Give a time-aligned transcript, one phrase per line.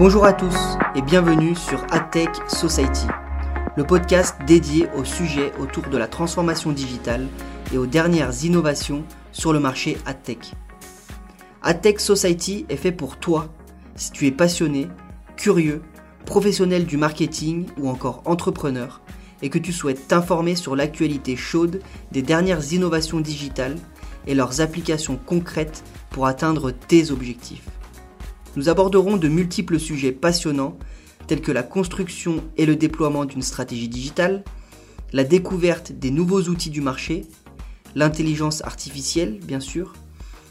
[0.00, 0.56] Bonjour à tous
[0.94, 3.06] et bienvenue sur AdTech Society,
[3.76, 7.28] le podcast dédié au sujet autour de la transformation digitale
[7.70, 10.52] et aux dernières innovations sur le marché AdTech.
[11.60, 13.52] AdTech Society est fait pour toi
[13.94, 14.88] si tu es passionné,
[15.36, 15.82] curieux,
[16.24, 19.02] professionnel du marketing ou encore entrepreneur
[19.42, 23.76] et que tu souhaites t'informer sur l'actualité chaude des dernières innovations digitales
[24.26, 27.68] et leurs applications concrètes pour atteindre tes objectifs.
[28.56, 30.78] Nous aborderons de multiples sujets passionnants
[31.26, 34.42] tels que la construction et le déploiement d'une stratégie digitale,
[35.12, 37.26] la découverte des nouveaux outils du marché,
[37.94, 39.94] l'intelligence artificielle bien sûr,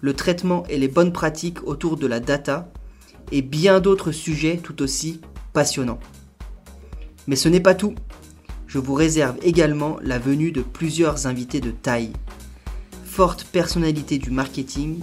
[0.00, 2.72] le traitement et les bonnes pratiques autour de la data
[3.30, 5.20] et bien d'autres sujets tout aussi
[5.52, 6.00] passionnants.
[7.26, 7.94] Mais ce n'est pas tout.
[8.66, 12.12] Je vous réserve également la venue de plusieurs invités de taille.
[13.04, 15.00] Fortes personnalités du marketing,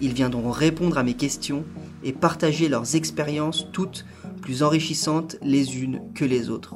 [0.00, 1.64] ils viendront répondre à mes questions
[2.04, 4.04] et partager leurs expériences toutes
[4.40, 6.74] plus enrichissantes les unes que les autres.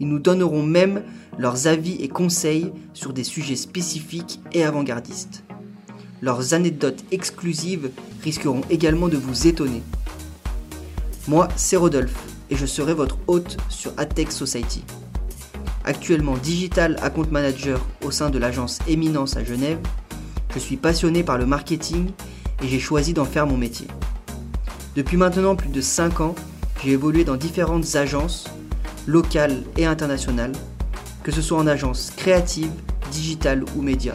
[0.00, 1.02] Ils nous donneront même
[1.38, 5.44] leurs avis et conseils sur des sujets spécifiques et avant-gardistes.
[6.20, 7.90] Leurs anecdotes exclusives
[8.22, 9.82] risqueront également de vous étonner.
[11.28, 14.84] Moi, c'est Rodolphe et je serai votre hôte sur AdTech Society.
[15.84, 19.78] Actuellement Digital Account Manager au sein de l'agence Éminence à Genève,
[20.54, 22.10] je suis passionné par le marketing
[22.62, 23.86] et j'ai choisi d'en faire mon métier.
[24.94, 26.36] Depuis maintenant plus de 5 ans,
[26.80, 28.44] j'ai évolué dans différentes agences,
[29.08, 30.52] locales et internationales,
[31.24, 32.70] que ce soit en agence créative,
[33.10, 34.14] digitale ou média.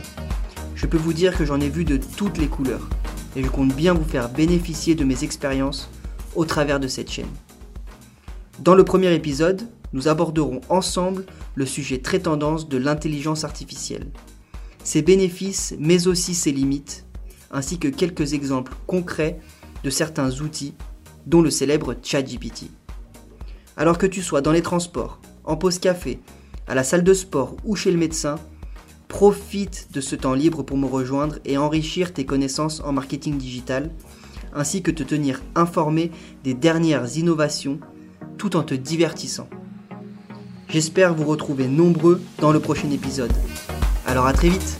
[0.76, 2.88] Je peux vous dire que j'en ai vu de toutes les couleurs
[3.36, 5.90] et je compte bien vous faire bénéficier de mes expériences
[6.34, 7.28] au travers de cette chaîne.
[8.60, 14.08] Dans le premier épisode, nous aborderons ensemble le sujet très tendance de l'intelligence artificielle,
[14.86, 17.06] ses bénéfices mais aussi ses limites,
[17.52, 19.42] ainsi que quelques exemples concrets
[19.84, 20.74] de certains outils,
[21.26, 22.72] dont le célèbre ChatGPT.
[23.78, 26.20] Alors que tu sois dans les transports, en pause café,
[26.68, 28.38] à la salle de sport ou chez le médecin,
[29.08, 33.90] profite de ce temps libre pour me rejoindre et enrichir tes connaissances en marketing digital,
[34.54, 36.12] ainsi que te tenir informé
[36.44, 37.80] des dernières innovations
[38.38, 39.50] tout en te divertissant.
[40.70, 43.34] J'espère vous retrouver nombreux dans le prochain épisode.
[44.06, 44.80] Alors à très vite